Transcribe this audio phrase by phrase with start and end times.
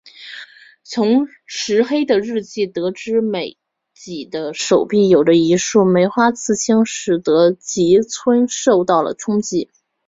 [0.81, 3.59] 从石黑的日记得知美
[3.93, 9.69] 几的手臂有着一束梅花的刺青使得吉村受到了冲击。